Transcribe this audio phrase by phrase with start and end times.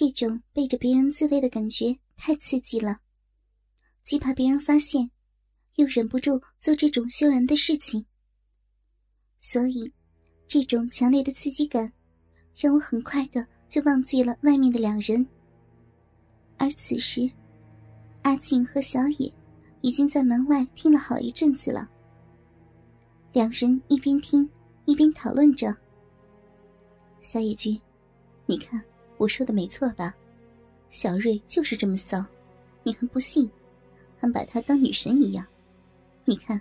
[0.00, 3.00] 这种背着别人自慰的感觉太刺激了，
[4.02, 5.10] 既怕别人发现，
[5.74, 8.06] 又忍不住做这种羞人的事情。
[9.38, 9.92] 所以，
[10.48, 11.92] 这种强烈的刺激感，
[12.56, 15.26] 让我很快的就忘记了外面的两人。
[16.56, 17.30] 而此时，
[18.22, 19.30] 阿静和小野
[19.82, 21.86] 已经在门外听了好一阵子了。
[23.34, 24.48] 两人一边听
[24.86, 25.76] 一边讨论着
[27.20, 27.78] ：“小野君，
[28.46, 28.82] 你看
[29.20, 30.14] 我说的没错吧？
[30.88, 32.24] 小瑞就是这么骚，
[32.82, 33.48] 你还不信，
[34.18, 35.46] 还把她当女神一样。
[36.24, 36.58] 你看，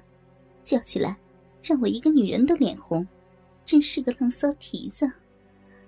[0.61, 1.17] 叫起来。”
[1.61, 3.05] 让我一个女人都脸红，
[3.65, 5.05] 真是个浪骚蹄子！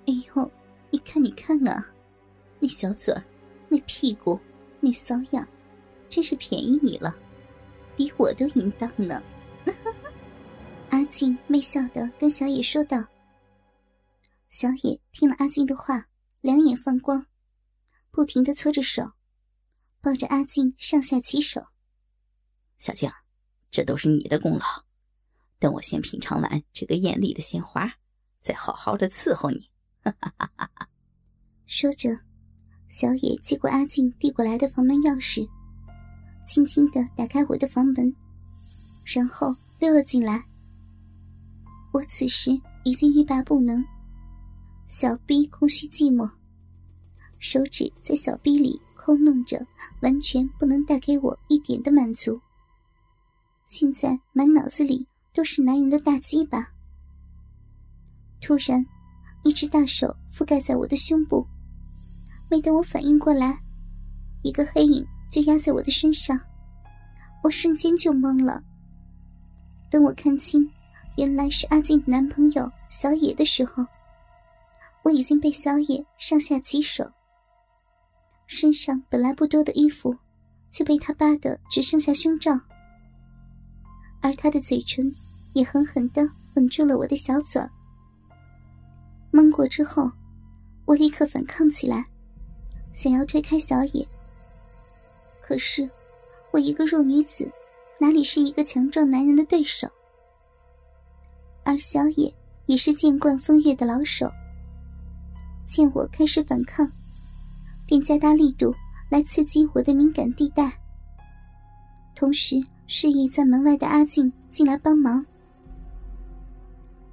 [0.05, 0.51] 哎呦，
[0.89, 1.87] 你看你看啊，
[2.59, 3.23] 那小嘴儿，
[3.69, 4.37] 那屁股，
[4.81, 5.47] 那骚样，
[6.09, 7.15] 真是便宜你了，
[7.95, 9.23] 比我都淫荡呢！
[10.91, 13.01] 阿静媚笑的跟小野说道。
[14.49, 16.05] 小野听了阿静的话，
[16.41, 17.27] 两眼放光，
[18.09, 19.11] 不停的搓着手，
[20.01, 21.61] 抱着阿静上下其手。
[22.79, 23.11] 小静，
[23.69, 24.65] 这都是你的功劳。
[25.59, 27.93] 等我先品尝完这个艳丽的鲜花，
[28.41, 29.69] 再好好的伺候你。
[31.67, 32.09] 说着，
[32.89, 35.47] 小野接过阿静递过来的房门钥匙，
[36.47, 38.11] 轻轻的打开我的房门，
[39.05, 40.43] 然后溜了进来。
[41.93, 42.49] 我此时
[42.83, 43.85] 已经欲罢不能，
[44.93, 46.29] 小臂空虚寂寞，
[47.39, 49.65] 手指在小臂里空弄着，
[50.01, 52.39] 完全不能带给我一点的满足。
[53.67, 55.07] 现在满脑子里。
[55.33, 56.67] 都是男人的大鸡巴。
[58.41, 58.85] 突然，
[59.43, 61.47] 一只大手覆盖在我的胸部，
[62.49, 63.57] 没等我反应过来，
[64.43, 66.37] 一个黑影就压在我的身上，
[67.41, 68.61] 我瞬间就懵了。
[69.89, 70.69] 等我看清
[71.15, 73.85] 原来是阿静的男朋友小野的时候，
[75.03, 77.03] 我已经被小野上下其手，
[78.47, 80.15] 身上本来不多的衣服
[80.69, 82.51] 却被他扒得只剩下胸罩。
[84.21, 85.11] 而他的嘴唇
[85.53, 86.21] 也狠狠的
[86.55, 87.61] 吻住了我的小嘴。
[89.31, 90.11] 蒙过之后，
[90.85, 92.05] 我立刻反抗起来，
[92.93, 94.07] 想要推开小野。
[95.41, 95.89] 可是，
[96.51, 97.51] 我一个弱女子，
[97.97, 99.87] 哪里是一个强壮男人的对手？
[101.63, 102.33] 而小野
[102.67, 104.31] 也是见惯风月的老手，
[105.65, 106.89] 见我开始反抗，
[107.85, 108.73] 便加大力度
[109.09, 110.71] 来刺激我的敏感地带，
[112.15, 112.61] 同时。
[112.93, 115.25] 示意在门外的阿静进来帮忙。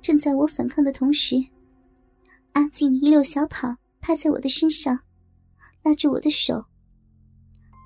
[0.03, 1.37] 正在我反抗的同时，
[2.54, 4.98] 阿静一溜小跑，趴在我的身上，
[5.84, 6.64] 拉住我的手。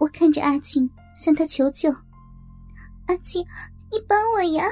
[0.01, 1.93] 我看着阿静，向他求救
[3.09, 3.45] ：“阿静，
[3.93, 4.65] 你帮我呀！”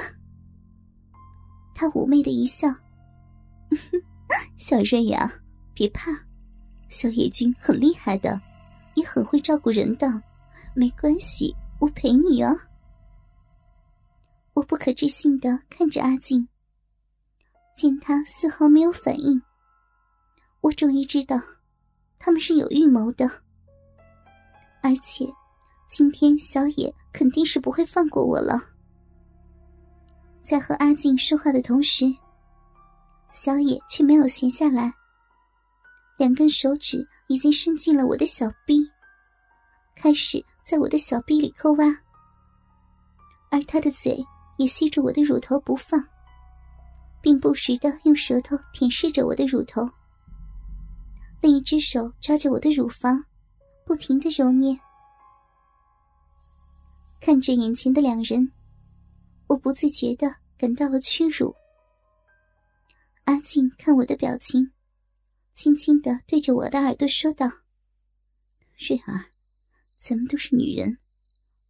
[1.75, 2.67] 他妩媚的一笑
[4.57, 5.31] ：“小瑞呀，
[5.73, 6.11] 别怕，
[6.89, 8.39] 小野君很厉害的，
[8.95, 10.07] 也很会照顾人的，
[10.73, 12.53] 没关系，我陪你啊。”
[14.53, 16.47] 我不可置信的看着阿静，
[17.75, 19.41] 见他丝毫没有反应，
[20.59, 21.39] 我终于知道，
[22.19, 23.29] 他们是有预谋的。
[24.83, 25.25] 而且，
[25.87, 28.59] 今天小野肯定是不会放过我了。
[30.43, 32.05] 在和阿静说话的同时，
[33.31, 34.93] 小野却没有闲下来，
[36.21, 38.87] 两根手指已经伸进了我的小臂，
[39.95, 41.85] 开始在我的小臂里抠挖，
[43.49, 44.23] 而他的嘴。
[44.57, 45.99] 也吸住我的乳头不放，
[47.19, 49.81] 并不时的用舌头舔舐着我的乳头，
[51.41, 53.25] 另一只手抓着我的乳房，
[53.83, 54.79] 不停的揉捏。
[57.19, 58.51] 看着眼前的两人，
[59.47, 61.55] 我不自觉的感到了屈辱。
[63.23, 64.71] 阿静看我的表情，
[65.61, 67.45] 轻轻的对着我的耳朵说道
[68.79, 69.25] ：“瑞儿，
[69.99, 70.97] 咱们都是女人，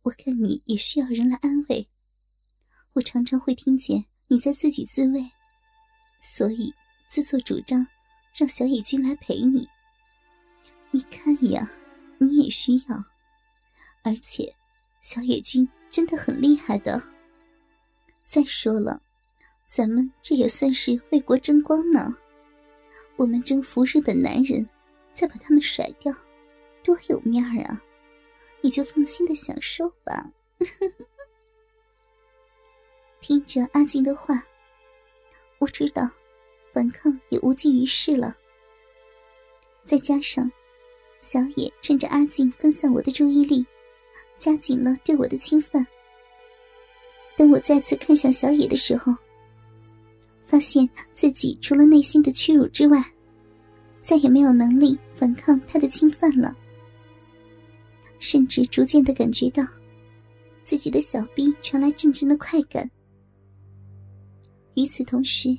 [0.03, 1.85] 我看你也需要人来安慰。”
[2.95, 5.29] 我常常会听见你在自己自慰，
[6.21, 6.73] 所以
[7.09, 7.85] 自作主张
[8.33, 9.67] 让小野君来陪你。
[10.91, 11.69] 你看呀，
[12.17, 13.03] 你也需要，
[14.03, 14.55] 而且
[15.01, 17.03] 小野君真的很厉害的。
[18.23, 19.01] 再说了，
[19.67, 22.15] 咱们这也算是为国争光呢。
[23.21, 24.67] 我们征服日本男人，
[25.13, 26.11] 再把他们甩掉，
[26.81, 27.79] 多有面儿啊！
[28.61, 30.27] 你就放心的享受吧。
[33.21, 34.43] 听着阿静的话，
[35.59, 36.09] 我知道
[36.73, 38.35] 反抗也无济于事了。
[39.83, 40.51] 再加上
[41.19, 43.63] 小野趁着阿静分散我的注意力，
[44.35, 45.85] 加紧了对我的侵犯。
[47.37, 49.13] 等我再次看向小野的时候，
[50.51, 53.01] 发现自己除了内心的屈辱之外，
[54.01, 56.53] 再也没有能力反抗他的侵犯了，
[58.19, 59.63] 甚至逐渐的感觉到
[60.61, 62.91] 自己的小臂传来阵阵的快感。
[64.73, 65.57] 与此同时，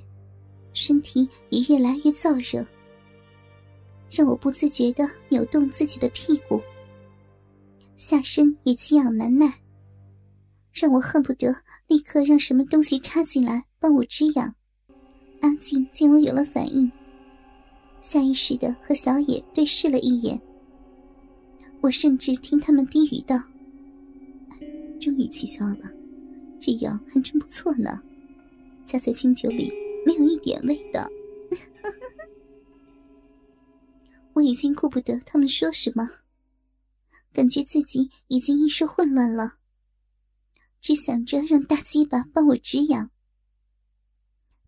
[0.74, 2.62] 身体也越来越燥热，
[4.10, 6.60] 让我不自觉的扭动自己的屁股，
[7.96, 9.58] 下身也奇痒难耐，
[10.70, 11.50] 让我恨不得
[11.86, 14.54] 立刻让什么东西插进来帮我止痒。
[15.42, 16.90] 阿静见我有了反应。
[18.00, 20.40] 下意识的和小野对视了一眼，
[21.80, 23.36] 我甚至听他们低语道
[25.00, 25.90] ：“终于起效了，
[26.60, 28.00] 这样还真不错呢，
[28.86, 29.72] 加在清酒里
[30.06, 31.08] 没有一点味道。
[34.34, 36.08] ”我已经顾不得他们说什么，
[37.32, 39.54] 感觉自己已经意识混乱了，
[40.80, 43.10] 只想着让大鸡巴帮我止痒，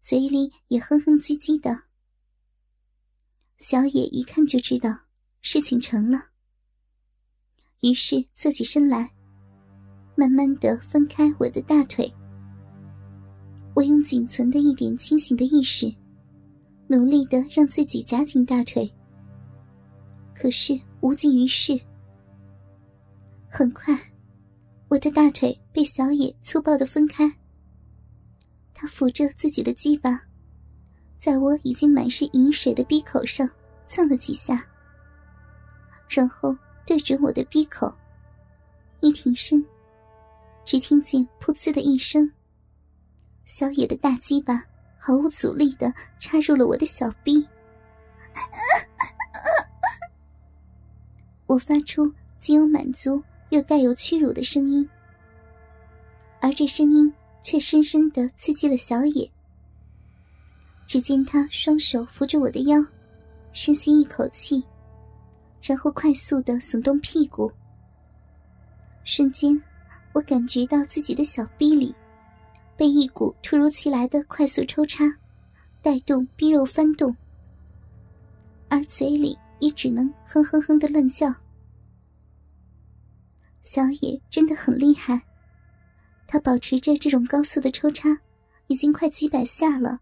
[0.06, 1.84] 嘴里也哼哼唧唧的。
[3.56, 4.94] 小野一看就知道
[5.40, 6.26] 事情成了，
[7.80, 9.10] 于是坐起身来，
[10.14, 12.12] 慢慢的分开我的大腿。
[13.74, 15.90] 我用仅存的一点清醒的意识，
[16.86, 18.86] 努力的让自己夹紧大腿，
[20.34, 21.80] 可是无济于事。
[23.48, 23.98] 很快，
[24.88, 27.24] 我的大腿被小野粗暴的分开，
[28.74, 30.20] 他扶着自己的鸡巴。
[31.16, 33.48] 在我已经满是饮水的鼻口上
[33.86, 34.62] 蹭了几下，
[36.08, 36.54] 然后
[36.84, 37.94] 对准我的鼻口，
[39.00, 39.64] 一挺身，
[40.66, 42.30] 只听见“噗呲”的一声，
[43.46, 44.62] 小野的大鸡巴
[44.98, 47.48] 毫无阻力的插入了我的小臂，
[51.46, 54.86] 我发出既有满足又带有屈辱的声音，
[56.40, 57.10] 而这声音
[57.44, 59.30] 却深深的刺激了小野。
[60.86, 62.84] 只见他双手扶着我的腰，
[63.52, 64.64] 深吸一口气，
[65.62, 67.52] 然后快速的耸动屁股。
[69.04, 69.62] 瞬间，
[70.12, 71.94] 我感觉到自己的小臂里
[72.76, 75.04] 被一股突如其来的快速抽插
[75.82, 77.14] 带动，逼肉翻动，
[78.68, 81.32] 而嘴里也只能哼哼哼的乱叫。
[83.62, 85.22] 小野真的很厉害，
[86.26, 88.20] 他保持着这种高速的抽插，
[88.66, 90.00] 已经快几百下了。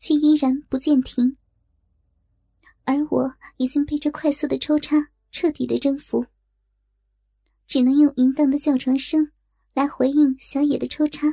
[0.00, 1.36] 却依然不见停，
[2.84, 6.24] 而我已经被这快速的抽插彻底的征服，
[7.66, 9.32] 只能用淫荡的叫床声
[9.74, 11.26] 来回应小野的抽插。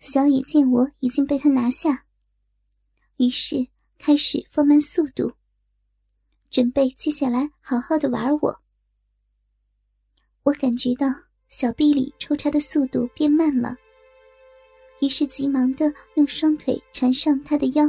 [0.00, 2.04] 小野见我已经被他拿下，
[3.16, 3.66] 于是
[4.08, 5.30] 开始放慢速度。
[6.48, 8.62] 准备接下来好好的玩我。
[10.44, 11.08] 我感觉到
[11.50, 13.76] 小臂里抽插的速度变慢了，
[15.02, 17.84] 于是急忙的用双腿缠上他的腰，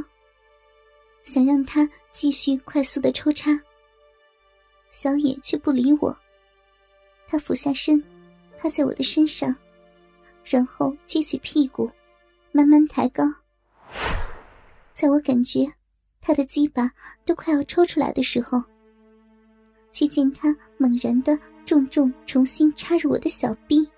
[1.24, 3.58] 想让他继续快速的抽插。
[4.90, 6.14] 小野却不理我，
[7.30, 8.04] 他俯下身，
[8.58, 9.56] 趴在我的身上，
[10.44, 11.90] 然后撅起屁股，
[12.52, 13.24] 慢慢抬高。
[14.94, 15.66] 在我感觉。
[16.22, 16.92] 他的鸡巴
[17.26, 18.62] 都快要抽出来的时候，
[19.92, 23.90] 却见他猛然的重重重新插入我的小臂，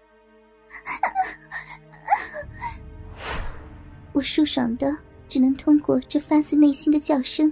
[4.14, 4.96] 我舒爽的
[5.28, 7.52] 只能通过这发自内心的叫声，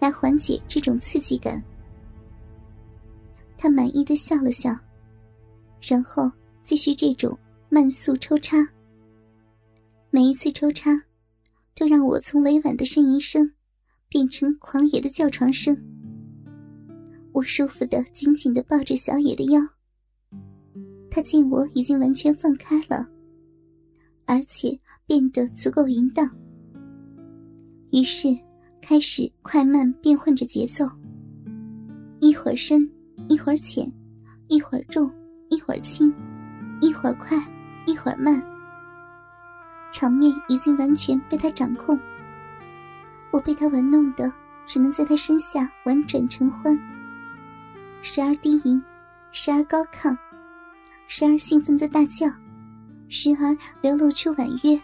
[0.00, 1.62] 来缓解这种刺激感。
[3.56, 4.76] 他满意的笑了笑，
[5.80, 6.30] 然后
[6.62, 8.56] 继续这种慢速抽插。
[10.10, 10.90] 每一次抽插，
[11.74, 13.52] 都让我从委婉的呻吟声。
[14.12, 15.74] 变成狂野的叫床声。
[17.32, 19.60] 我舒服的紧紧的抱着小野的腰。
[21.10, 23.08] 他见我已经完全放开了，
[24.26, 26.28] 而且变得足够淫荡，
[27.90, 28.28] 于是
[28.82, 30.84] 开始快慢变换着节奏，
[32.20, 32.86] 一会儿深，
[33.30, 33.90] 一会儿浅，
[34.48, 35.10] 一会儿重，
[35.48, 36.12] 一会儿轻，
[36.82, 37.38] 一会儿快，
[37.86, 38.42] 一会儿慢。
[39.90, 41.98] 场面已经完全被他掌控。
[43.32, 44.30] 我被他玩弄的，
[44.66, 46.78] 只能在他身下婉转承欢，
[48.02, 48.80] 时而低吟，
[49.32, 50.14] 时而高亢，
[51.08, 52.28] 时而兴奋的大叫，
[53.08, 54.78] 时而流露出婉约。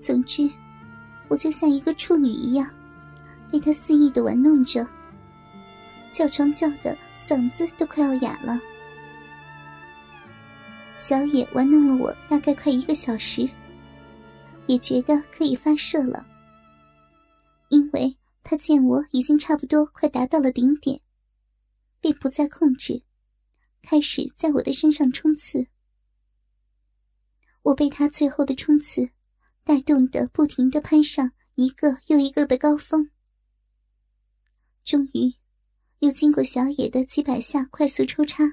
[0.00, 0.50] 总之，
[1.28, 2.66] 我就像一个处女一样，
[3.52, 4.86] 被他肆意的玩弄着，
[6.12, 8.58] 叫床叫的嗓子都快要哑了。
[10.98, 13.46] 小野玩弄了我大概快一个小时，
[14.66, 16.26] 也觉得可以发射了。
[17.68, 21.00] 因为他见我已经差不多快达到了顶点，
[22.00, 23.02] 便不再控制，
[23.82, 25.66] 开始在我的身上冲刺。
[27.62, 29.10] 我被他最后的冲刺
[29.64, 33.10] 带动的，不停的攀上一个又一个的高峰。
[34.84, 35.34] 终于，
[35.98, 38.44] 又经过小野的几百下快速抽插，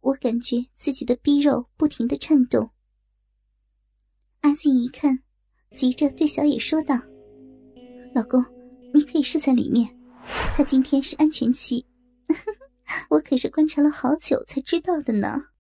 [0.00, 2.70] 我感觉自己的逼肉不停的颤动。
[4.42, 5.22] 阿静一看，
[5.74, 6.94] 急着对小野说道
[8.16, 8.42] ：“老公，
[8.94, 9.86] 你可以试在里面，
[10.56, 11.84] 他今天是安全期，
[13.10, 15.38] 我可是观察了好久才知道的呢。”